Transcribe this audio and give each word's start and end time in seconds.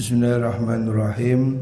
Bismillahirrahmanirrahim. 0.00 1.60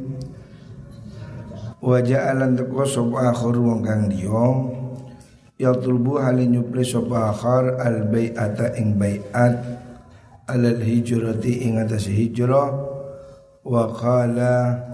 Wa 1.82 1.98
ja'alan 1.98 2.54
teko 2.54 2.86
sapa 2.86 3.34
akhir 3.34 3.58
wong 3.58 3.82
kang 3.82 4.06
liya. 4.06 4.46
Ya 5.58 5.74
tulbu 5.74 6.22
halin 6.22 6.54
nyupli 6.54 6.86
sapa 6.86 7.34
akhir 7.34 7.82
al 7.82 8.06
bai'ata 8.06 8.78
ing 8.78 8.94
bai'at. 8.94 9.58
Alal 10.54 10.78
hijrati 10.78 11.66
ing 11.66 11.82
atas 11.82 12.06
hijrah. 12.06 12.78
Wa 13.66 13.90
qala 13.90 14.86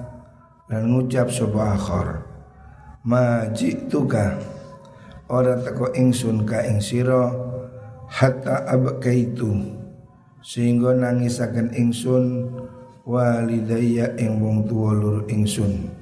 lan 0.73 0.83
ngucap 0.89 1.29
sapa 1.29 1.77
akhir 1.77 2.25
ma 3.05 3.45
jituka. 3.53 4.41
Ora 5.29 5.61
teko 5.61 5.93
ingsun 5.93 6.49
ka 6.49 6.65
ing 6.65 6.81
sira 6.81 7.29
hatta 8.09 8.65
abkaitu 8.73 9.53
sehingga 10.41 10.97
nangisaken 10.97 11.77
ingsun 11.77 12.25
walidayya 13.05 14.17
ing 14.17 14.41
wong 14.41 14.65
tuwa 14.69 14.97
lur 14.97 15.19
ingsun. 15.29 15.93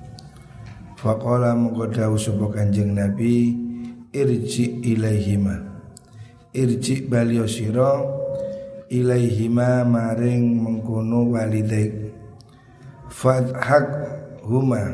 Faqala 0.98 1.58
mongko 1.58 1.90
dawuh 1.90 2.18
sapa 2.18 2.46
kanjeng 2.54 2.94
nabi 2.94 3.58
irji 4.14 4.78
ilaihima. 4.86 5.58
Irji 6.54 7.10
balio 7.10 7.48
sira 7.50 7.98
ilaihima 8.92 9.82
maring 9.88 10.62
mengkono 10.62 11.32
walidaik 11.32 12.12
fathak 13.08 13.88
huma 14.44 14.92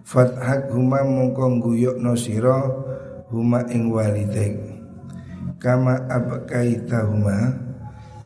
fathak 0.00 0.72
huma 0.72 1.04
mongko 1.04 1.60
guyokno 1.60 2.16
sira 2.16 2.56
huma 3.28 3.68
ing 3.68 3.92
walidaik 3.92 4.56
kama 5.60 6.08
abkaita 6.08 7.04
huma 7.04 7.52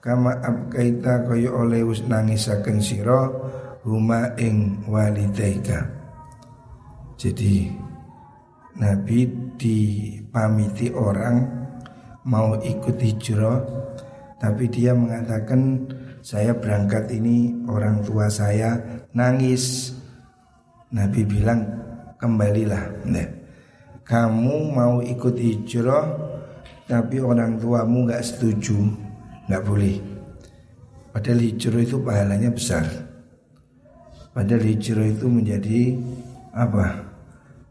kama 0.01 0.41
abkaita 0.41 1.29
kaya 1.29 1.53
oleh 1.53 1.85
wis 1.85 2.01
nangisaken 2.09 2.81
sira 2.81 3.29
huma 3.85 4.33
ing 4.41 4.85
walidaika 4.89 5.87
jadi 7.21 7.69
Nabi 8.81 9.29
dipamiti 9.61 10.89
orang 10.97 11.45
mau 12.25 12.57
ikut 12.57 12.97
hijrah 12.97 13.61
tapi 14.41 14.73
dia 14.73 14.97
mengatakan 14.97 15.85
saya 16.25 16.57
berangkat 16.57 17.13
ini 17.13 17.65
orang 17.69 18.01
tua 18.05 18.33
saya 18.33 18.77
nangis. 19.13 19.97
Nabi 20.91 21.23
bilang 21.23 21.61
kembalilah. 22.19 23.07
Nah, 23.07 23.29
kamu 24.03 24.57
mau 24.75 25.05
ikut 25.05 25.37
hijrah 25.37 26.09
tapi 26.89 27.23
orang 27.23 27.61
tuamu 27.61 28.09
nggak 28.09 28.25
setuju 28.27 29.10
nggak 29.51 29.67
boleh. 29.67 29.99
Padahal 31.11 31.43
hijrah 31.43 31.83
itu 31.83 31.99
pahalanya 31.99 32.55
besar. 32.55 32.87
Padahal 34.31 34.63
hijrah 34.63 35.11
itu 35.11 35.27
menjadi 35.27 35.99
apa? 36.55 37.11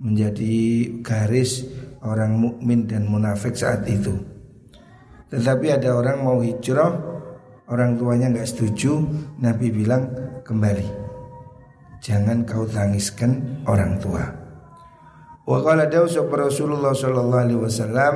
Menjadi 0.04 0.56
garis 1.00 1.64
orang 2.04 2.36
mukmin 2.36 2.84
dan 2.84 3.08
munafik 3.08 3.56
saat 3.56 3.88
itu. 3.88 4.12
Tetapi 5.32 5.72
ada 5.72 5.96
orang 5.96 6.20
mau 6.20 6.44
hijrah, 6.44 7.00
orang 7.72 7.96
tuanya 7.96 8.28
nggak 8.28 8.50
setuju, 8.50 9.00
Nabi 9.40 9.72
bilang 9.72 10.12
kembali. 10.44 10.88
Jangan 12.04 12.44
kau 12.44 12.68
tangiskan 12.68 13.64
orang 13.64 13.96
tua. 14.04 14.24
Wa 15.48 15.60
qala 15.64 15.88
Rasulullah 15.88 16.92
sallallahu 16.92 17.44
alaihi 17.44 17.62
wasallam 17.64 18.16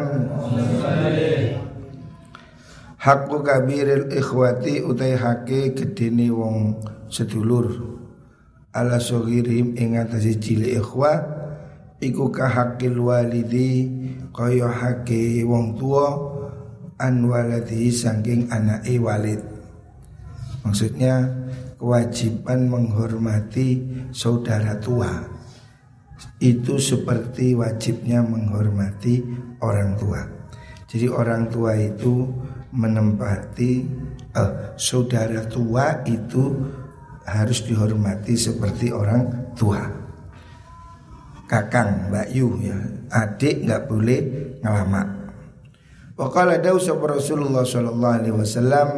Hakku 3.04 3.44
kabiril 3.44 4.16
ikhwati 4.16 4.80
utai 4.80 5.20
hake 5.20 5.76
gedene 5.76 6.32
wong 6.32 6.80
sedulur. 7.12 7.68
Ala 8.72 8.96
sogirim 8.96 9.76
ing 9.76 10.00
atase 10.00 10.40
cilik 10.40 10.80
ikhwa 10.80 11.12
iku 12.00 12.32
ka 12.32 12.48
hakil 12.48 12.96
walidi 13.04 13.92
kaya 14.32 14.72
hake 14.72 15.44
wong 15.44 15.76
tua 15.76 16.16
an 16.96 17.28
waladi 17.28 17.92
saking 17.92 18.48
anake 18.48 18.96
walid. 19.04 19.44
Maksudnya 20.64 21.28
kewajiban 21.76 22.72
menghormati 22.72 23.84
saudara 24.16 24.80
tua. 24.80 25.12
Itu 26.40 26.80
seperti 26.80 27.52
wajibnya 27.52 28.24
menghormati 28.24 29.28
orang 29.60 30.00
tua. 30.00 30.24
Jadi 30.88 31.12
orang 31.12 31.52
tua 31.52 31.76
itu 31.76 32.32
menempati 32.74 33.86
uh, 34.34 34.74
saudara 34.74 35.46
tua 35.46 36.02
itu 36.10 36.58
harus 37.24 37.64
dihormati 37.64 38.34
seperti 38.34 38.90
orang 38.90 39.54
tua. 39.54 39.80
Kakang, 41.46 42.10
Mbak 42.10 42.28
Yu 42.34 42.50
ya, 42.66 42.78
adik 43.14 43.70
nggak 43.70 43.86
boleh 43.86 44.20
ngelamak. 44.66 45.08
Wakala 46.18 46.58
dawu 46.62 46.78
Rasulullah 47.10 47.66
sallallahu 47.66 48.16
alaihi 48.22 48.38
wasallam 48.38 48.90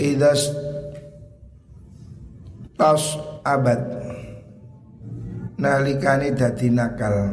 idas 0.00 0.52
tas 2.76 3.16
abad 3.44 3.80
nalikani 5.60 6.32
dadi 6.32 6.72
nakal 6.72 7.32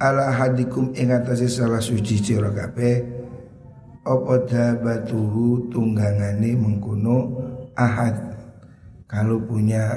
ala 0.00 0.32
hadikum 0.32 0.96
ing 0.96 1.12
salah 1.48 1.80
suci 1.80 2.16
sira 2.24 2.48
kabeh 2.52 3.19
apa 4.00 4.34
dabatuhu 4.48 5.68
tunggangane 5.68 6.56
mengkuno 6.56 7.18
ahad? 7.76 8.16
Kalau 9.04 9.42
punya 9.42 9.90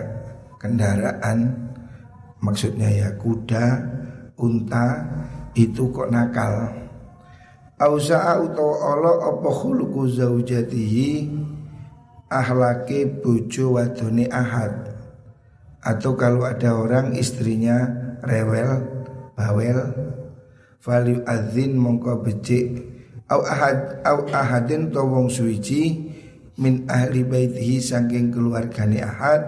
kendaraan 0.60 1.54
maksudnya 2.44 2.90
ya 2.90 3.10
kuda 3.16 3.80
unta 4.36 5.08
itu 5.54 5.88
kok 5.94 6.10
nakal. 6.12 6.74
Ausa'a 7.78 8.40
utawa 8.42 8.76
Allah 8.96 9.16
apa 9.34 9.50
khuluqu 9.50 10.08
zaujatihi? 10.12 11.30
Ahlake 12.34 13.22
bojo 13.22 13.78
wadone 13.78 14.26
ahad. 14.34 14.94
Atau 15.84 16.16
kalau 16.16 16.48
ada 16.48 16.74
orang 16.74 17.14
istrinya 17.14 17.86
rewel 18.24 18.88
bawel 19.36 19.80
value 20.80 21.22
azin 21.28 21.76
mongko 21.76 22.24
becik 22.24 22.93
au 23.34 23.42
ahad 23.42 24.06
au 24.06 24.30
ahadin 24.30 24.94
to 24.94 25.02
wong 25.02 25.26
suci 25.26 26.14
min 26.62 26.86
ahli 26.86 27.26
baitihi 27.26 27.82
saking 27.82 28.30
keluargane 28.30 29.02
ahad 29.02 29.42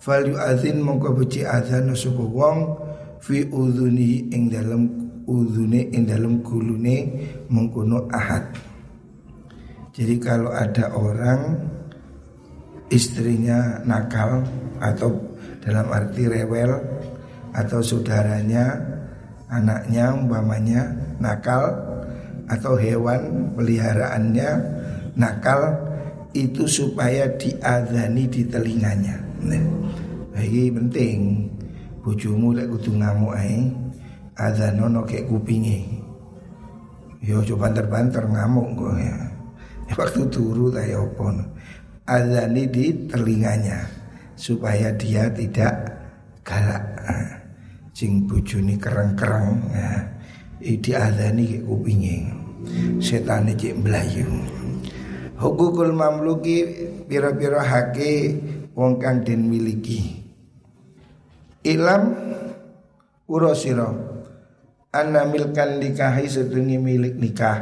fal 0.00 0.24
yu'adzin 0.24 0.80
mongko 0.80 1.12
beci 1.12 1.44
adzan 1.44 1.92
sapa 1.92 2.24
wong 2.24 2.58
fi 3.20 3.44
udhuni 3.52 4.32
ing 4.32 4.48
dalem 4.48 4.82
udhune 5.28 5.92
ing 5.92 6.08
dalem 6.08 6.42
gulune 6.42 6.96
mengkono 7.46 8.10
ahad. 8.10 8.50
Jadi 9.92 10.16
kalau 10.18 10.50
ada 10.50 10.96
orang 10.96 11.68
istrinya 12.88 13.84
nakal 13.84 14.42
atau 14.80 15.12
dalam 15.60 15.86
arti 15.92 16.26
rewel 16.26 16.80
atau 17.52 17.84
saudaranya 17.84 18.72
anaknya 19.52 20.16
umpamanya 20.16 20.90
nakal 21.20 21.91
atau 22.52 22.76
hewan 22.76 23.52
peliharaannya 23.56 24.50
nakal 25.16 25.72
itu 26.36 26.68
supaya 26.68 27.28
diadani 27.40 28.28
di 28.28 28.44
telinganya. 28.44 29.16
Nah, 29.44 30.42
ini 30.44 30.68
penting. 30.68 31.18
Bojomu 32.02 32.50
lek 32.50 32.66
kudu 32.66 32.98
ngamuk 32.98 33.30
ae, 33.38 33.62
adzanono 34.34 35.06
kayak 35.06 35.30
kupinge. 35.30 35.86
Yo 37.22 37.38
coba 37.46 37.70
banter-banter 37.70 38.26
ngamuk 38.26 38.74
kok 38.74 38.98
ya. 38.98 39.16
ya 39.86 39.94
waktu 39.94 40.26
turu 40.26 40.66
ta 40.74 40.82
ya 40.82 40.98
apa. 40.98 41.46
Adzani 42.10 42.66
di 42.66 43.06
telinganya 43.06 43.86
supaya 44.34 44.90
dia 44.98 45.30
tidak 45.30 45.94
galak. 46.42 46.90
Sing 47.94 48.26
bojone 48.26 48.74
kereng-kereng 48.82 49.52
ya 49.70 49.90
diadani 50.62 51.44
ke 51.46 51.58
kupinge 51.62 52.41
setan 52.98 53.50
cek 53.52 53.78
melayu 53.78 54.26
hukukul 55.42 55.90
mamluki 55.90 56.62
pira-pira 57.10 57.66
hake 57.66 58.38
wong 58.78 59.02
kang 59.02 59.26
den 59.26 59.50
miliki. 59.50 60.22
Ilam 61.66 62.14
urosiro 63.26 63.90
anna 64.94 65.26
milkan 65.26 65.82
nikahi 65.82 66.30
setungi 66.30 66.78
milik 66.78 67.18
nikah. 67.18 67.58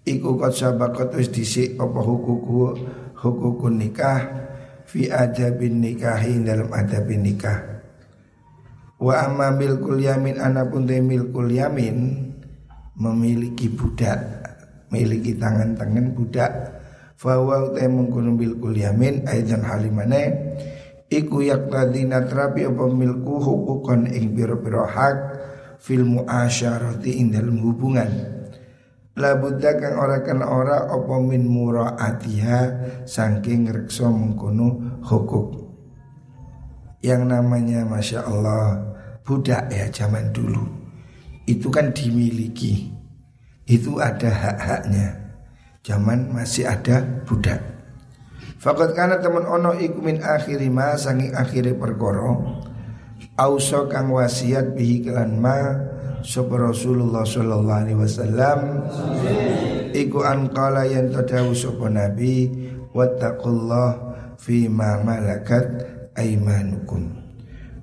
Iku 0.00 0.40
kot 0.40 0.56
sabakot 0.56 1.12
wis 1.12 1.28
disik 1.28 1.76
apa 1.76 2.00
hukuku 2.00 2.80
hukukun 3.20 3.76
nikah 3.76 4.20
fi 4.88 5.12
adabin 5.12 5.84
nikahi 5.84 6.40
dalam 6.40 6.72
adabin 6.72 7.20
nikah. 7.20 7.84
Wa 9.00 9.28
amma 9.28 9.52
milkul 9.52 10.00
yamin 10.00 10.40
anapun 10.40 10.88
te 10.88 11.00
milkul 11.00 11.48
yamin 11.52 12.29
memiliki 13.00 13.72
budak, 13.72 14.20
memiliki 14.92 15.34
tangan-tangan 15.34 16.12
budak. 16.12 16.52
Fawa 17.16 17.68
utai 17.68 17.84
mengkono 17.84 18.32
milkul 18.32 18.72
yamin 18.72 19.28
aidan 19.28 19.60
halimane 19.60 20.56
Iku 21.10 21.42
yak 21.42 21.68
tadi 21.68 22.06
natrapi 22.06 22.70
apa 22.70 22.86
milku 22.86 23.42
hukukon 23.42 24.06
ing 24.06 24.30
biro-biro 24.30 24.86
hak 24.86 25.16
Fil 25.82 26.06
muasyarati 26.06 27.18
ing 27.18 27.34
dalam 27.34 27.58
hubungan. 27.66 28.08
La 29.18 29.34
buddha 29.34 29.74
kang 29.80 29.96
ora 29.98 30.22
kena 30.22 30.46
ora 30.46 30.86
apa 30.86 31.16
min 31.18 31.50
muraatiha 31.50 32.60
saking 33.08 33.68
rekso 33.74 34.06
mengkono 34.06 35.00
hukuk. 35.02 35.56
Yang 37.02 37.22
namanya 37.26 37.84
Masya 37.88 38.28
Allah 38.28 38.92
budak 39.24 39.72
ya 39.72 39.88
zaman 39.88 40.30
dulu 40.30 40.79
Itu 41.50 41.66
kan 41.74 41.90
dimiliki. 41.90 42.94
Itu 43.66 43.98
ada 43.98 44.30
hak-haknya. 44.30 45.18
Zaman 45.82 46.30
masih 46.30 46.70
ada 46.70 47.02
budak. 47.26 47.58
Fakat 48.62 48.94
karena 48.94 49.18
teman 49.18 49.42
ono 49.42 49.74
iku 49.74 49.98
min 49.98 50.22
akhiri 50.22 50.70
ma 50.70 50.92
sangi 50.92 51.32
akhiri 51.32 51.72
perkoro 51.72 52.60
Auso 53.40 53.88
kang 53.88 54.12
wasiat 54.12 54.76
bihi 54.76 55.00
kelan 55.00 55.40
ma 55.40 55.88
Sopo 56.20 56.60
Rasulullah 56.60 57.24
sallallahu 57.24 57.80
alaihi 57.80 57.96
wasallam. 57.96 58.84
Iku 59.96 60.20
anqala 60.20 60.84
yang 60.84 61.08
tadawu 61.08 61.56
sopo 61.56 61.88
Nabi 61.88 62.52
Wattaqullah 62.92 63.90
fi 64.36 64.68
ma 64.68 65.00
malakat 65.00 65.66
aimanukum 66.12 67.16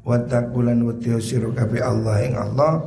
Wattaqulan 0.08 0.88
watiyo 0.88 1.20
siru 1.20 1.52
Allah 1.58 2.16
yang 2.24 2.36
Allah 2.40 2.80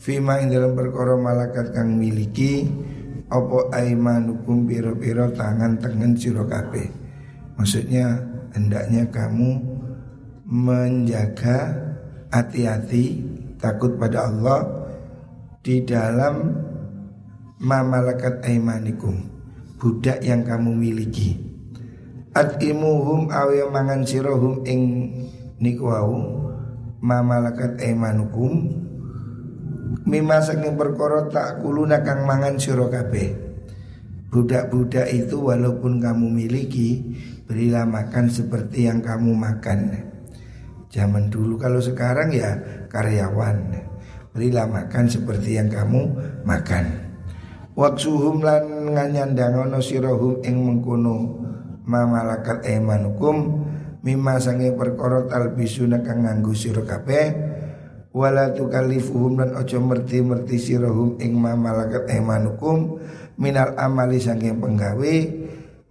Fima 0.00 0.40
ing 0.40 0.48
dalam 0.48 0.72
perkara 0.72 1.12
malakat 1.20 1.76
kang 1.76 2.00
miliki 2.00 2.64
apa 3.28 3.68
aimanukum 3.76 4.64
piro-piro 4.64 5.28
tangan 5.36 5.76
tengen 5.76 6.16
sira 6.16 6.40
kabeh. 6.48 6.88
Maksudnya 7.60 8.16
hendaknya 8.56 9.04
kamu 9.12 9.60
menjaga 10.48 11.76
hati-hati 12.32 13.20
takut 13.60 14.00
pada 14.00 14.32
Allah 14.32 14.60
di 15.60 15.84
dalam 15.84 16.48
mamalakat 17.60 18.40
aimanikum 18.40 19.20
budak 19.76 20.24
yang 20.24 20.40
kamu 20.48 20.72
miliki 20.72 21.36
atimuhum 22.32 23.28
awe 23.28 23.58
mangan 23.68 24.00
sirohum 24.00 24.64
ing 24.64 24.82
niku 25.60 25.92
wau 25.92 26.16
mamalakat 27.04 27.76
aimanukum 27.84 28.70
Mima 30.10 30.42
saking 30.42 30.74
perkara 30.74 31.30
tak 31.30 31.62
kuluna 31.62 32.02
kang 32.02 32.26
mangan 32.26 32.58
sira 32.58 32.90
kabeh. 32.90 33.30
Budak-budak 34.26 35.06
itu 35.06 35.38
walaupun 35.38 36.02
kamu 36.02 36.26
miliki 36.26 37.14
Berilah 37.46 37.82
makan 37.86 38.30
seperti 38.30 38.90
yang 38.90 39.02
kamu 39.02 39.34
makan. 39.34 40.06
Zaman 40.90 41.30
dulu 41.30 41.58
kalau 41.58 41.78
sekarang 41.78 42.34
ya 42.34 42.58
karyawan. 42.90 43.74
Berilah 44.30 44.66
makan 44.70 45.06
seperti 45.10 45.58
yang 45.58 45.66
kamu 45.70 46.10
makan. 46.42 47.10
Waksuhum 47.74 48.42
lan 48.42 48.94
nganyandangono 48.94 49.78
sirohum 49.78 50.42
ing 50.42 50.58
mengkuno 50.58 51.38
Mamalakat 51.86 52.66
emanukum 52.66 53.66
Mima 54.02 54.38
sange 54.42 54.74
perkara 54.74 55.26
talbisuna 55.26 56.02
kang 56.06 56.22
nganggu 56.22 56.54
sira 56.54 56.86
kabeh 56.86 57.49
wala 58.10 58.50
tukallifuhum 58.50 59.38
lan 59.38 59.54
ojo 59.54 59.78
merti-merti 59.78 60.58
sirahum 60.58 61.18
ing 61.22 61.38
ma 61.38 61.54
malakat 61.54 62.10
emanukum 62.10 62.98
minal 63.38 63.78
amali 63.78 64.18
saking 64.18 64.58
penggawe 64.58 65.14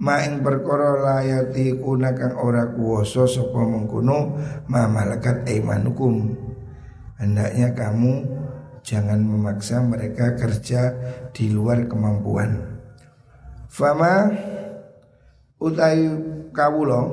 ma 0.03 0.19
ing 0.27 0.43
perkara 0.43 0.99
layati 0.99 1.79
kuna 1.79 2.11
kang 2.15 2.35
ora 2.35 2.71
kuwasa 2.75 3.23
sapa 3.23 3.63
mengkono 3.63 4.35
ma 4.67 4.87
malakat 4.91 5.47
emanukum 5.47 6.35
hendaknya 7.19 7.71
kamu 7.71 8.27
jangan 8.83 9.19
memaksa 9.19 9.83
mereka 9.83 10.39
kerja 10.39 10.95
di 11.35 11.51
luar 11.51 11.85
kemampuan. 11.85 12.79
Fama 13.69 14.33
utai 15.59 16.09
kawula 16.55 17.05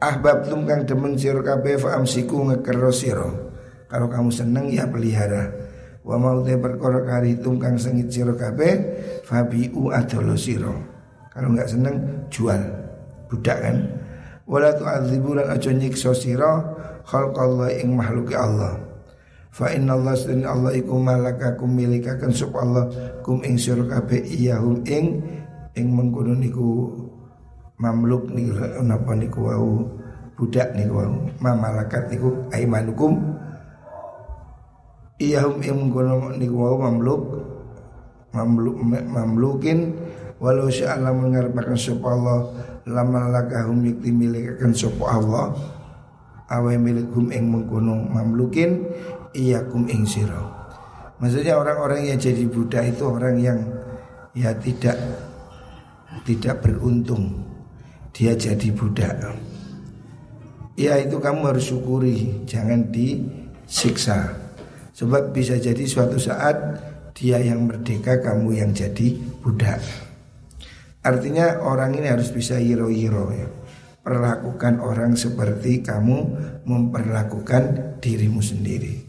ahbab 0.00 0.48
tum 0.48 0.64
kang 0.64 0.88
demen 0.88 1.14
sira 1.14 1.44
kabeh 1.44 1.78
fa 1.78 2.00
amsiku 2.00 2.48
ngekero 2.48 2.90
kalau 3.96 4.12
kamu 4.12 4.28
seneng 4.28 4.68
ya 4.68 4.84
pelihara. 4.84 5.48
Wa 6.04 6.20
mau 6.20 6.44
te 6.44 6.52
perkara 6.60 7.00
kari 7.00 7.40
tungkang 7.40 7.80
sengit 7.80 8.12
sira 8.12 8.36
kabeh 8.36 8.76
fabiu 9.24 9.88
adolo 9.88 10.36
sira. 10.36 10.68
Kalau 11.32 11.56
nggak 11.56 11.64
seneng 11.64 12.28
jual. 12.28 12.60
Budak 13.32 13.56
kan. 13.56 13.76
Wala 14.44 14.76
tu'adzibu 14.76 15.32
lan 15.32 15.48
aja 15.48 15.72
nyiksa 15.72 16.12
sira 16.12 16.60
khalqallah 17.08 17.72
ing 17.72 17.96
makhluki 17.96 18.36
Allah. 18.36 18.76
Fa 19.48 19.72
inna 19.72 19.96
Allah 19.96 20.12
sunni 20.12 20.44
Allah 20.44 20.76
iku 20.76 21.00
malakakum 21.00 21.72
milikaken 21.72 22.36
sub 22.36 22.52
Allah 22.52 22.92
kum 23.24 23.40
ing 23.40 23.56
sira 23.56 23.80
kabeh 23.88 24.20
iyahum 24.20 24.84
ing 24.84 25.24
ing 25.72 25.86
mengkono 25.88 26.36
niku 26.36 26.92
mamluk 27.80 28.28
niku 28.28 28.52
napa 28.84 29.16
niku 29.16 29.40
wau 29.48 29.88
budak 30.36 30.76
niku 30.76 30.92
wau 31.00 31.16
mamalakat 31.40 32.12
niku 32.12 32.28
aimanukum 32.52 33.35
Iyahum 35.16 35.64
yang 35.64 35.80
mengkono 35.80 36.36
niku 36.36 36.60
wau 36.60 36.76
mamluk 36.76 37.22
mamluk 38.36 38.76
mamlukin 38.84 39.96
walau 40.36 40.68
sya'ala 40.68 41.08
mengarpakan 41.08 41.72
sapa 41.72 42.04
Allah 42.12 42.52
lama 42.84 43.32
lakahum 43.32 43.80
yakti 43.80 44.12
milikakan 44.12 44.76
sapa 44.76 45.04
Allah 45.08 45.56
awe 46.52 46.74
milikum 46.76 47.32
ing 47.32 47.48
mengkono 47.48 47.96
mamlukin 48.12 48.84
iyakum 49.32 49.88
ing 49.88 50.04
sira. 50.04 50.36
Maksudnya 51.16 51.56
orang-orang 51.56 52.12
yang 52.12 52.20
jadi 52.20 52.44
budak 52.44 52.84
itu 52.92 53.04
orang 53.08 53.40
yang 53.40 53.58
ya 54.36 54.52
tidak 54.52 55.00
tidak 56.28 56.60
beruntung 56.60 57.40
dia 58.12 58.36
jadi 58.36 58.68
budak. 58.68 59.32
Ya 60.76 61.00
itu 61.00 61.16
kamu 61.16 61.56
harus 61.56 61.72
syukuri 61.72 62.44
jangan 62.44 62.92
disiksa 62.92 64.45
Sebab 64.96 65.36
bisa 65.36 65.60
jadi 65.60 65.84
suatu 65.84 66.16
saat 66.16 66.56
dia 67.12 67.36
yang 67.36 67.68
merdeka, 67.68 68.16
kamu 68.24 68.56
yang 68.56 68.72
jadi 68.72 69.12
budak. 69.44 69.84
Artinya 71.04 71.60
orang 71.60 72.00
ini 72.00 72.08
harus 72.08 72.32
bisa 72.32 72.56
hiro-hiro 72.56 73.28
ya. 73.36 73.48
Perlakukan 74.00 74.80
orang 74.80 75.12
seperti 75.12 75.84
kamu 75.84 76.18
memperlakukan 76.64 77.96
dirimu 78.00 78.40
sendiri. 78.40 79.04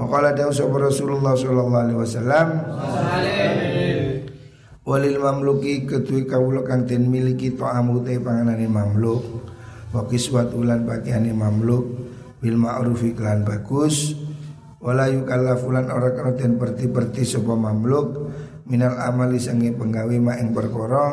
Maqala 0.00 0.32
dawu 0.32 0.48
Rasulullah 0.80 1.36
sallallahu 1.36 1.76
alaihi 1.76 1.98
wasallam 2.00 2.48
Walil 4.80 5.20
mamluki 5.20 5.84
ketui 5.84 6.24
kawula 6.24 6.64
kang 6.64 6.88
den 6.88 7.12
miliki 7.12 7.52
ta'amu 7.52 8.00
te 8.00 8.16
panganane 8.16 8.64
mamluk 8.64 9.22
ulan 10.56 10.88
pakaiane 10.88 11.36
mamluk 11.36 11.84
bil 12.40 12.56
ma'ruf 12.56 13.04
iklan 13.04 13.44
bagus 13.44 14.16
wala 14.80 15.06
yukallafulan 15.12 15.92
ora 15.92 16.16
kena 16.16 16.32
den 16.34 16.56
berti-berti 16.56 17.22
sapa 17.22 17.52
mamluk 17.52 18.32
minal 18.66 18.96
amali 18.96 19.36
sange 19.36 19.76
penggawe 19.76 20.16
ma 20.16 20.40
ing 20.40 20.56
perkara 20.56 21.04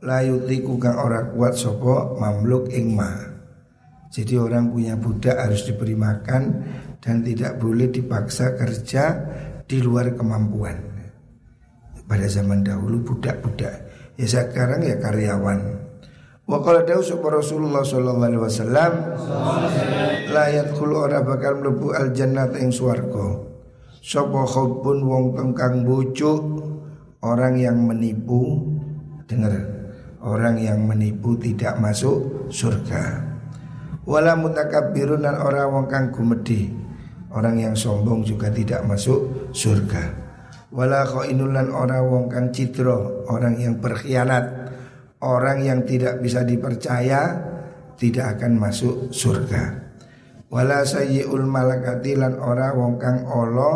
la 0.00 0.22
yutiku 0.22 0.78
kang 0.78 0.96
ora 0.96 1.26
kuat 1.28 1.58
sapa 1.58 2.16
mamluk 2.16 2.70
ing 2.70 2.94
ma 2.94 3.30
jadi 4.10 4.42
orang 4.42 4.74
punya 4.74 4.98
budak 4.98 5.38
harus 5.38 5.62
diberi 5.62 5.94
makan 5.94 6.42
dan 6.98 7.22
tidak 7.22 7.62
boleh 7.62 7.86
dipaksa 7.94 8.58
kerja 8.58 9.04
di 9.70 9.78
luar 9.78 10.18
kemampuan. 10.18 10.76
Pada 12.10 12.26
zaman 12.26 12.66
dahulu 12.66 13.06
budak-budak, 13.06 13.74
ya 14.18 14.26
sekarang 14.26 14.82
ya 14.82 14.98
karyawan. 14.98 15.79
Wa 16.50 16.58
qala 16.58 16.82
dawu 16.82 16.98
sapa 16.98 17.30
Rasulullah 17.30 17.86
sallallahu 17.86 18.26
alaihi 18.26 18.42
wasallam 18.42 18.92
la 20.34 20.50
yadkhulu 20.50 21.06
ora 21.06 21.22
bakal 21.22 21.62
mlebu 21.62 21.94
al 21.94 22.10
jannah 22.10 22.50
ing 22.58 22.74
swarga. 22.74 23.38
Sapa 24.02 24.42
khabbun 24.50 25.06
wong 25.06 25.38
tengkang 25.38 25.86
bucuk 25.86 26.42
orang 27.22 27.54
yang 27.54 27.78
menipu 27.86 28.66
dengar 29.30 29.54
orang 30.26 30.58
yang 30.58 30.82
menipu 30.82 31.38
tidak 31.38 31.78
masuk 31.78 32.50
surga. 32.50 33.30
Wala 34.02 34.34
mutakabbirun 34.34 35.22
dan 35.22 35.38
orang 35.38 35.70
wong 35.70 35.86
kang 35.86 36.10
gumedhe. 36.10 36.66
Orang 37.30 37.62
yang 37.62 37.78
sombong 37.78 38.26
juga 38.26 38.50
tidak 38.50 38.82
masuk 38.90 39.54
surga. 39.54 40.02
Wala 40.74 41.06
khainul 41.06 41.54
lan 41.54 41.70
ora 41.70 42.02
wong 42.02 42.26
kang 42.26 42.50
citro, 42.50 43.22
orang 43.30 43.54
yang 43.54 43.78
berkhianat 43.78 44.59
orang 45.24 45.64
yang 45.64 45.80
tidak 45.84 46.20
bisa 46.20 46.44
dipercaya 46.44 47.50
tidak 48.00 48.40
akan 48.40 48.56
masuk 48.56 49.12
surga. 49.12 49.92
Wala 50.50 50.82
sayyi'ul 50.82 51.46
malakati 51.46 52.16
lan 52.18 52.40
ora 52.40 52.72
wong 52.74 52.96
kang 52.96 53.28
olo 53.28 53.72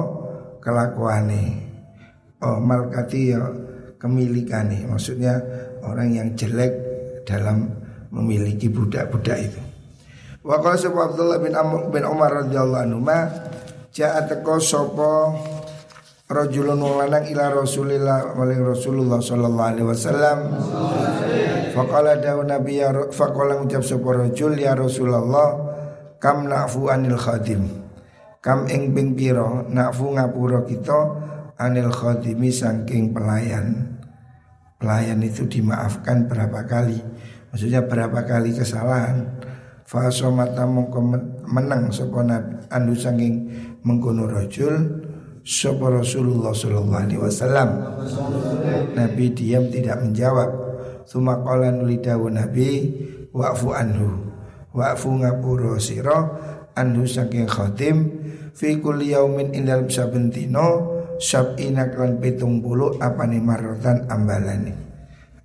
kelakuane. 0.59 1.45
Oh 2.43 2.59
malakati 2.59 3.21
ya 3.31 3.45
kemilikane. 4.01 4.89
Maksudnya 4.89 5.39
orang 5.85 6.11
yang 6.11 6.29
jelek 6.35 6.73
dalam 7.29 7.69
memiliki 8.11 8.73
budak-budak 8.73 9.39
itu. 9.39 9.61
Wa 10.45 10.61
qala 10.61 10.77
Abdullah 10.77 11.41
bin 11.89 12.05
Umar 12.05 12.45
radhiyallahu 12.45 12.85
anhu 12.85 13.01
ma 13.01 13.29
ja'a 13.95 14.29
teko 14.29 14.61
sapa 14.61 15.13
rajulun 16.25 16.81
lanang 16.81 17.29
ila 17.29 17.53
Rasulillah 17.53 18.33
maling 18.33 18.65
Rasulullah 18.65 19.21
sallallahu 19.21 19.69
alaihi 19.69 19.89
wasallam. 19.89 20.39
Faqala 21.77 22.17
dawu 22.23 22.47
Nabi 22.47 22.81
ya 22.81 22.95
faqala 23.13 23.61
ngucap 23.61 23.85
sapa 23.85 24.09
rajul 24.15 24.57
ya 24.57 24.73
Rasulullah 24.73 25.49
kam 26.17 26.49
na'fu 26.49 26.89
anil 26.89 27.19
khadim. 27.21 27.69
Kam 28.41 28.69
ing 28.69 28.93
ping 28.97 29.17
pira 29.17 29.65
na'fu 29.69 30.17
ngapura 30.17 30.65
kita 30.65 30.99
anil 31.61 31.93
khadimi 31.93 32.49
saking 32.49 33.13
pelayan. 33.13 33.97
Pelayan 34.81 35.21
itu 35.25 35.49
dimaafkan 35.49 36.29
berapa 36.29 36.65
kali? 36.69 37.01
Maksudnya 37.53 37.85
berapa 37.87 38.25
kali 38.27 38.53
kesalahan? 38.53 39.41
Fasomata 39.85 40.65
mongko 40.65 41.01
menang 41.45 41.93
sapa 41.93 42.25
andu 42.73 42.97
saking 42.97 43.53
mengkono 43.85 44.25
rajul 44.25 45.04
sapa 45.45 45.93
Rasulullah 45.93 46.57
sallallahu 46.57 47.05
alaihi 47.05 47.21
wasallam. 47.21 47.69
Nabi 48.97 49.31
diam 49.37 49.69
tidak 49.69 50.01
menjawab. 50.01 50.51
Suma 51.05 51.37
qala 51.45 51.69
nuli 51.69 52.01
Nabi 52.01 52.69
wa'fu 53.29 53.77
anhu. 53.77 54.09
Wa'fu 54.73 55.21
ngapura 55.21 55.77
sira 55.77 56.19
anhu 56.75 57.05
saking 57.07 57.47
khatim 57.47 57.97
fi 58.57 58.81
kulli 58.81 59.13
yaumin 59.13 59.55
ing 59.55 59.69
dalem 59.69 59.87
saben 59.87 60.33
dina 60.33 60.81
sab'ina 61.21 61.93
kan 61.95 62.19
70 62.19 62.99
apane 62.99 63.39
marotan 63.39 64.09
ambalane. 64.09 64.73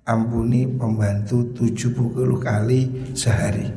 Ampuni 0.08 0.66
pembantu 0.66 1.54
70 1.54 2.40
kali 2.40 3.12
sehari. 3.14 3.68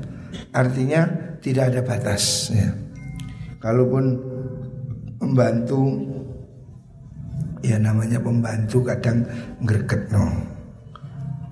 Artinya 0.56 1.06
tidak 1.44 1.76
ada 1.76 1.82
batas 1.86 2.50
ya. 2.50 2.74
Kalaupun 3.62 4.06
membantu 5.22 6.13
ya 7.64 7.80
namanya 7.80 8.20
pembantu 8.20 8.84
kadang 8.84 9.24
greget 9.64 10.12
no. 10.12 10.28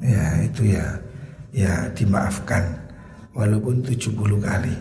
Ya 0.03 0.43
itu 0.43 0.75
ya 0.75 0.85
ya 1.55 1.87
dimaafkan 1.95 2.67
walaupun 3.31 3.81
70 3.81 4.19
kali. 4.43 4.75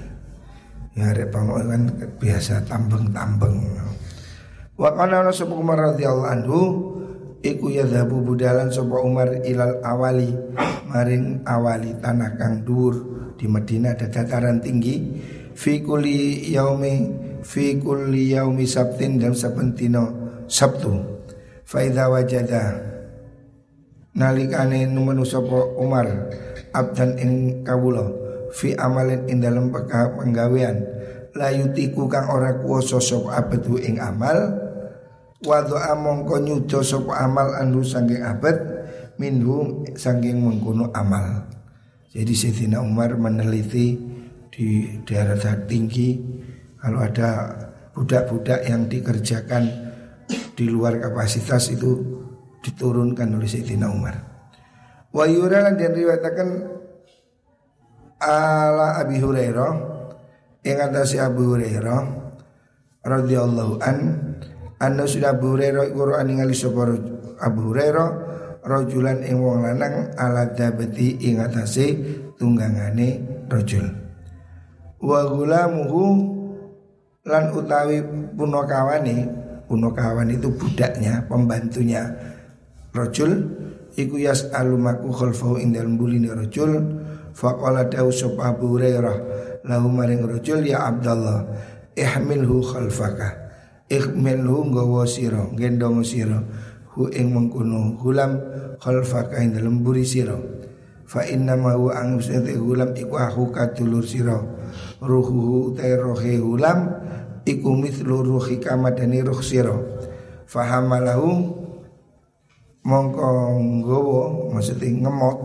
Ya 0.98 1.14
rek 1.14 1.30
kan 1.30 1.86
biasa 2.18 2.66
tambeng-tambeng. 2.66 3.62
Wa 4.74 4.90
kana 4.96 5.30
sapa 5.30 5.54
Umar 5.54 5.94
radhiyallahu 5.94 6.32
anhu 6.34 6.60
iku 7.46 7.70
yadhabu 7.70 8.20
budalan 8.26 8.72
sapa 8.74 8.98
Umar 8.98 9.44
ilal 9.46 9.78
awali 9.86 10.34
maring 10.90 11.46
awali 11.46 11.94
tanah 12.02 12.34
kang 12.34 12.66
dhuwur 12.66 12.96
di 13.38 13.46
Madinah 13.48 13.96
ada 13.96 14.08
dataran 14.10 14.60
tinggi 14.60 15.20
fi 15.56 15.80
kulli 15.80 16.48
yaumi 16.52 17.08
fi 17.44 17.76
kulli 17.80 18.36
yaumi 18.36 18.64
sabtin 18.68 19.16
dan 19.16 19.32
sabentino 19.32 20.12
sabtu 20.48 21.19
fa 21.70 21.86
idza 21.86 22.10
wajada. 22.10 22.62
Nalikane 24.10 24.90
numenu 24.90 25.22
sapa 25.22 25.78
Umar 25.78 26.34
abdan 26.74 27.14
ing 27.14 27.62
kawula 27.62 28.10
fi 28.50 28.74
amalin 28.74 29.30
ing 29.30 29.38
dalem 29.38 29.70
penggawean. 29.70 30.82
La 31.38 31.54
yutiku 31.54 32.10
kang 32.10 32.26
ora 32.26 32.58
kuwasa 32.58 32.98
sapa 32.98 33.38
abdu 33.38 33.78
ing 33.78 34.02
amal 34.02 34.50
wa 35.46 35.58
mongko 35.94 36.42
nyuda 36.42 36.82
sapa 36.82 37.22
amal 37.22 37.54
anu 37.54 37.86
saking 37.86 38.26
abad 38.26 38.58
minhu 39.22 39.86
saking 39.94 40.42
mengkono 40.42 40.90
amal. 40.90 41.46
Jadi 42.10 42.34
Sayyidina 42.34 42.82
Umar 42.82 43.14
meneliti 43.14 43.94
di 44.50 44.98
daerah 45.06 45.38
tinggi 45.70 46.18
kalau 46.82 47.06
ada 47.06 47.54
budak-budak 47.94 48.66
yang 48.66 48.90
dikerjakan 48.90 49.89
di 50.54 50.66
luar 50.70 50.98
kapasitas 50.98 51.70
itu 51.72 52.00
diturunkan 52.60 53.28
oleh 53.36 53.48
Sayyidina 53.48 53.88
Umar. 53.88 54.14
Wa 55.10 55.26
yuralan 55.26 55.74
dan 55.74 55.92
riwayatkan 55.96 56.48
ala 58.20 59.00
Abi 59.00 59.18
Hurairah 59.18 59.72
yang 60.62 60.78
atas 60.92 61.16
Abu 61.16 61.56
Hurairah 61.56 62.00
radhiyallahu 63.00 63.80
an 63.80 63.96
anna 64.76 65.08
sudah 65.08 65.32
Abu 65.32 65.56
Hurairah 65.56 65.88
Quran 65.96 66.24
ningali 66.28 66.52
sapa 66.52 66.94
Abu 67.40 67.72
Hurairah 67.72 68.08
rojulan 68.60 69.24
ing 69.24 69.40
wong 69.40 69.64
lanang 69.64 70.12
ala 70.20 70.52
dabati 70.52 71.16
ing 71.24 71.40
atase 71.40 71.96
tunggangane 72.36 73.24
rojul 73.48 73.88
wa 75.00 75.20
gulamuhu 75.32 76.04
lan 77.24 77.56
utawi 77.56 78.04
punakawane 78.36 79.16
punakawan 79.70 80.34
itu 80.34 80.50
budaknya 80.50 81.22
pembantunya 81.30 82.10
rojul 82.90 83.46
iku 83.94 84.18
yas 84.18 84.50
alumaku 84.50 85.14
khalfahu 85.14 85.62
ing 85.62 85.70
dalem 85.70 85.94
buline 85.94 86.26
rojul 86.34 86.98
faqala 87.30 87.86
dawu 87.86 88.10
sapa 88.10 88.50
Abu 88.50 88.74
Hurairah 88.74 89.16
lahu 89.62 89.86
maring 89.86 90.26
rojul 90.26 90.66
ya 90.66 90.90
Abdullah 90.90 91.46
ihmilhu 91.94 92.66
khalfaka 92.66 93.38
ihmilhu 93.86 94.74
nggawa 94.74 95.06
sira 95.06 95.46
gendong 95.54 96.02
sira 96.02 96.42
hu 96.98 97.06
ing 97.14 97.30
mengkono 97.30 97.94
hulam 98.02 98.42
khalfaka 98.82 99.38
ing 99.38 99.54
dalem 99.54 99.86
buri 99.86 100.02
sira. 100.02 100.34
Fa 101.10 101.26
inna 101.26 101.58
ma 101.58 101.74
huwa 101.74 101.98
ang 101.98 102.22
sete 102.22 102.54
hulam 102.54 102.94
iku 102.94 103.18
aku 103.18 103.50
katulur 103.50 104.06
sira 104.06 104.38
ruhuhu 105.02 105.74
te 105.74 105.90
rohe 105.98 106.38
hulam 106.38 106.86
iku 107.46 107.76
mithlu 107.76 108.24
ruhi 108.24 108.60
kamadani 108.60 109.24
ruh 109.24 109.40
sira. 109.40 109.76
Fahamalahu 110.50 111.30
mongko 112.82 113.30
nggawa 113.60 114.22
maksudnya 114.56 115.06
ngemot 115.06 115.36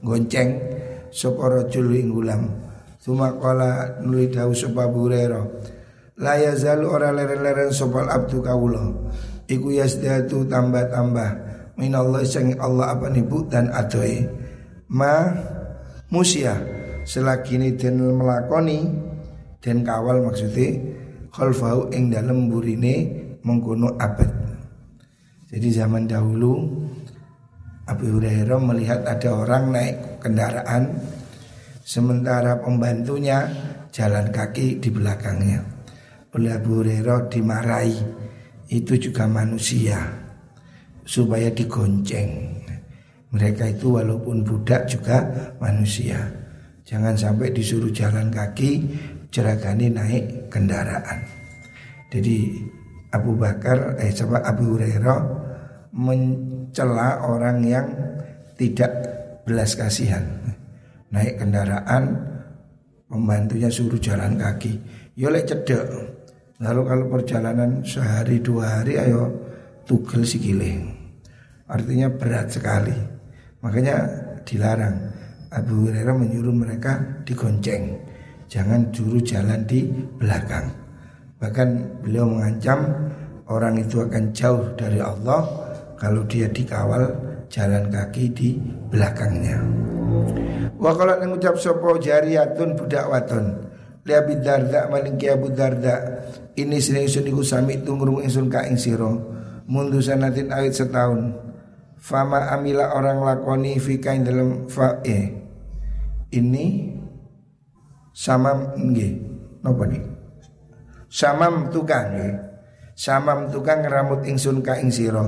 gonceng 0.00 0.62
sapa 1.10 1.50
rajul 1.50 1.90
ing 1.90 2.14
hulam 2.14 2.48
Suma 3.02 3.34
nuli 4.00 4.32
dawu 4.32 4.56
sapa 4.56 4.88
burero 4.88 5.60
La 6.14 6.38
yazalu 6.38 6.86
ora 6.86 7.10
leren-leren 7.10 7.74
sopal 7.74 8.06
abdu 8.06 8.38
kawula. 8.38 8.86
Iku 9.50 9.74
yasdatu 9.74 10.46
tambah-tambah. 10.46 11.30
Minallah 11.74 12.22
sang 12.22 12.54
Allah 12.62 12.94
apa 12.94 13.10
nibu 13.10 13.50
dan 13.50 13.66
adoe 13.74 14.22
ma 14.94 15.26
musia 16.06 16.54
selagi 17.02 17.58
ini 17.58 17.74
den 17.74 17.98
melakoni 17.98 18.86
dan 19.58 19.82
kawal 19.82 20.22
maksudnya 20.22 20.93
khalfahu 21.34 21.90
ing 21.90 22.14
dalam 22.14 22.46
burine 22.46 22.94
mengkuno 23.42 23.98
abad 23.98 24.30
jadi 25.50 25.82
zaman 25.82 26.06
dahulu 26.06 26.62
Abu 27.84 28.16
Hurairah 28.16 28.60
melihat 28.62 29.02
ada 29.04 29.28
orang 29.34 29.74
naik 29.74 30.22
kendaraan 30.22 30.94
sementara 31.82 32.62
pembantunya 32.62 33.50
jalan 33.90 34.30
kaki 34.30 34.78
di 34.78 34.88
belakangnya 34.88 35.60
oleh 36.32 36.54
Abu 36.54 36.80
Hurairah 36.80 37.28
dimarahi 37.28 37.98
itu 38.72 38.96
juga 38.96 39.28
manusia 39.28 40.24
supaya 41.04 41.52
digonceng. 41.52 42.64
Mereka 43.34 43.76
itu 43.76 43.98
walaupun 43.98 44.46
budak 44.46 44.88
juga 44.88 45.26
manusia. 45.60 46.18
Jangan 46.84 47.14
sampai 47.18 47.50
disuruh 47.50 47.90
jalan 47.90 48.30
kaki, 48.30 48.82
jeragani 49.28 49.90
naik 49.90 50.43
kendaraan. 50.54 51.26
Jadi 52.14 52.62
Abu 53.10 53.34
Bakar, 53.34 53.98
eh 53.98 54.14
coba 54.14 54.46
Abu 54.46 54.78
Hurairah 54.78 55.18
mencela 55.90 57.26
orang 57.26 57.58
yang 57.66 57.86
tidak 58.54 58.90
belas 59.42 59.74
kasihan. 59.74 60.22
Naik 61.10 61.42
kendaraan, 61.42 62.14
pembantunya 63.10 63.66
suruh 63.66 63.98
jalan 63.98 64.38
kaki. 64.38 64.78
Yolek 65.18 65.46
cedek, 65.46 65.86
Lalu 66.62 66.82
kalau 66.86 67.06
perjalanan 67.10 67.82
sehari 67.82 68.38
dua 68.38 68.78
hari 68.78 68.94
ayo 68.94 69.26
tugel 69.82 70.22
sikile. 70.22 70.86
Artinya 71.66 72.06
berat 72.14 72.54
sekali. 72.54 72.94
Makanya 73.58 73.96
dilarang. 74.46 74.96
Abu 75.50 75.86
Hurairah 75.86 76.14
menyuruh 76.14 76.54
mereka 76.54 77.22
digonceng. 77.26 77.98
Jangan 78.54 78.86
juru 78.94 79.18
jalan 79.18 79.66
di 79.66 79.82
belakang. 80.14 80.70
Bahkan 81.42 81.98
beliau 82.06 82.30
mengancam 82.30 82.86
orang 83.50 83.82
itu 83.82 83.98
akan 83.98 84.30
jauh 84.30 84.62
dari 84.78 85.02
Allah 85.02 85.42
kalau 85.98 86.22
dia 86.30 86.46
dikawal 86.46 87.02
jalan 87.50 87.90
kaki 87.90 88.30
di 88.30 88.54
belakangnya. 88.94 89.58
Wa 90.78 90.94
kalau 90.94 91.18
ngucap 91.26 91.58
sopo 91.58 91.98
jariyatun 91.98 92.78
budak 92.78 93.10
waton 93.10 93.58
li 94.06 94.14
Abi 94.14 94.38
Darda 94.38 94.86
maling 94.86 95.18
Darda. 95.50 96.22
Ini 96.54 96.78
sini 96.78 97.10
ingsun 97.10 97.26
iku 97.26 97.42
sami 97.42 97.82
tungrung 97.82 98.22
ingsun 98.22 98.46
ka 98.46 98.62
ing 98.70 98.78
sira. 98.78 99.10
Mundu 99.66 99.98
sanatin 99.98 100.54
awit 100.54 100.78
setahun. 100.78 101.34
Fama 101.98 102.54
amila 102.54 102.94
orang 102.94 103.18
lakoni 103.18 103.82
fi 103.82 103.98
kain 103.98 104.22
dalam 104.22 104.70
fa 104.70 105.02
eh. 105.02 105.42
Ini 106.30 106.93
sama 108.14 108.78
nggih. 108.78 109.12
Napa 109.66 109.84
nih 109.90 110.14
samam 111.14 111.70
tukang 111.70 112.10
nggih. 112.18 112.34
Samam 112.94 113.50
tukang 113.50 113.82
rambut 113.86 114.22
ingsun 114.26 114.62
ka 114.62 114.78
ing 114.78 114.90
sira. 114.90 115.22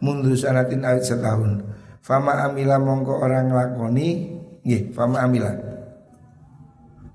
Mundu 0.00 0.32
sanatin 0.36 0.84
awit 0.84 1.04
setahun. 1.04 1.64
Fama 2.00 2.48
amila 2.48 2.80
mongko 2.80 3.20
orang 3.20 3.52
lakoni 3.52 4.36
nggih 4.64 4.92
fama 4.92 5.24
amila. 5.24 5.52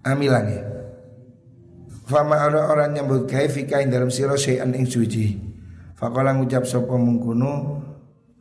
Amila 0.05 0.45
nggih. 0.45 0.63
Fama 2.05 2.37
orang 2.45 2.65
orang 2.69 2.89
nyambut 2.93 3.25
gawe 3.25 3.49
fika 3.49 3.81
ing 3.81 3.89
dalam 3.89 4.13
sira 4.13 4.37
sayan 4.37 4.77
ing 4.77 4.85
suci. 4.85 5.41
Faqala 5.97 6.37
ngucap 6.37 6.69
sapa 6.69 6.93
mengkono 7.01 7.81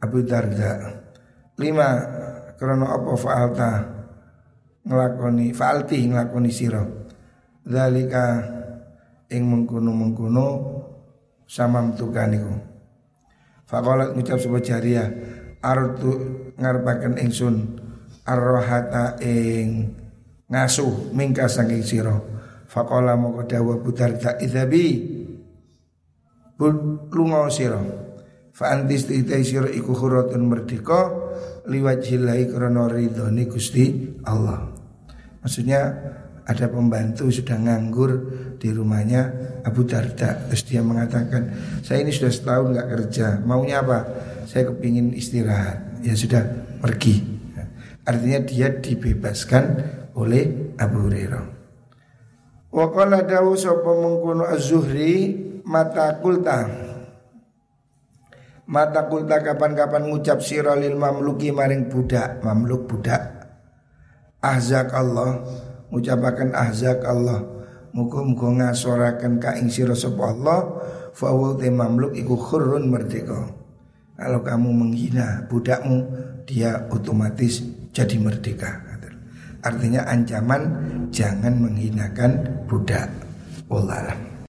Abu 0.04 0.20
Darda 0.26 1.00
lima 1.54 1.86
krono 2.58 2.82
apa 2.90 3.12
fa'alta 3.14 3.70
nglakoni 4.84 5.52
fa'alti 5.56 5.98
nglakoni 6.08 6.50
sira. 6.52 6.84
Zalika 7.64 8.24
ing 9.32 9.48
mengkono-mengkono 9.48 10.46
samam 11.48 11.96
tukaniku 11.96 12.74
faqalat 13.74 14.12
ngucap 14.14 14.38
sapa 14.38 14.58
jaria 14.60 15.04
artu 15.64 16.12
ngarepaken 16.60 17.18
ingsun 17.18 17.56
arrohata 18.28 19.18
ing 19.24 19.90
ngasuh 20.48 21.10
mingka 21.16 21.48
saking 21.48 21.82
sira. 21.82 22.16
Faqala 22.68 23.14
moko 23.14 23.46
dawuh 23.46 23.80
budarda 23.80 24.38
idzabi. 24.42 24.86
Lunga 27.10 27.50
sira. 27.50 27.82
Fa 28.54 28.70
antis 28.70 29.10
sira 29.10 29.66
iku 29.70 29.94
khuratun 29.94 30.46
merdeka 30.46 31.10
liwajhillahi 31.66 32.44
karena 32.50 32.86
ridhoni 32.86 33.50
Gusti 33.50 34.14
Allah. 34.26 34.73
Maksudnya 35.44 35.80
ada 36.44 36.68
pembantu 36.72 37.28
sudah 37.28 37.56
nganggur 37.56 38.12
di 38.56 38.72
rumahnya 38.72 39.28
Abu 39.64 39.84
Darda. 39.84 40.48
Terus 40.48 40.64
dia 40.64 40.80
mengatakan 40.80 41.52
saya 41.84 42.00
ini 42.00 42.12
sudah 42.12 42.32
setahun 42.32 42.72
nggak 42.72 42.88
kerja. 42.88 43.26
Maunya 43.44 43.84
apa? 43.84 44.08
Saya 44.48 44.72
kepingin 44.72 45.12
istirahat. 45.12 46.00
Ya 46.00 46.16
sudah 46.16 46.44
pergi. 46.80 47.20
Artinya 48.04 48.40
dia 48.44 48.68
dibebaskan 48.72 49.64
oleh 50.16 50.76
Abu 50.76 51.08
Hurairah. 51.08 51.44
Wa 52.68 52.86
qala 52.92 53.24
dawu 53.24 53.56
sapa 53.56 53.88
mengkono 53.88 54.44
az-zuhri 54.44 55.40
mata 55.64 56.20
kulta. 56.20 56.68
Mata 58.64 59.08
kulta 59.08 59.40
kapan-kapan 59.44 60.08
ngucap 60.08 60.40
sirolil 60.40 60.96
mamluki 60.96 61.52
maring 61.52 61.92
budak 61.92 62.40
Mamluk 62.40 62.88
budak 62.88 63.33
Ahzak 64.44 64.92
Allah 64.92 65.40
Ngucapakan 65.94 66.50
ahzak 66.58 67.06
Allah. 67.06 67.46
Muka-muka 67.94 68.50
ngasorakan 68.50 69.38
ka 69.38 69.54
ing 69.54 69.70
siro 69.70 69.94
Allah 69.94 70.82
Fawal 71.14 71.54
te 71.62 71.70
mamluk 71.70 72.18
iku 72.18 72.34
merdeka. 72.82 73.54
Kalau 74.18 74.42
kamu 74.42 74.68
menghina 74.74 75.46
budakmu 75.46 76.10
Dia 76.44 76.90
otomatis 76.90 77.62
jadi 77.94 78.18
merdeka. 78.18 78.82
Artinya 79.64 80.04
ancaman 80.04 80.62
jangan 81.08 81.56
menghinakan 81.56 82.66
budak. 82.68 83.08
Wallahualam 83.70 84.33